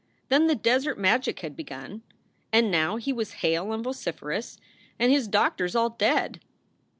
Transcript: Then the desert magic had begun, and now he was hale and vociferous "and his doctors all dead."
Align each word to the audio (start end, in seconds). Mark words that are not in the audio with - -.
Then 0.29 0.47
the 0.47 0.55
desert 0.55 0.97
magic 0.97 1.41
had 1.41 1.55
begun, 1.55 2.01
and 2.51 2.71
now 2.71 2.95
he 2.95 3.13
was 3.13 3.33
hale 3.45 3.71
and 3.71 3.83
vociferous 3.83 4.57
"and 4.97 5.11
his 5.11 5.27
doctors 5.27 5.75
all 5.75 5.91
dead." 5.91 6.39